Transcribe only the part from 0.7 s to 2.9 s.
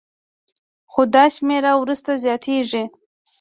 خو دا شمېر وروسته زیاتېږي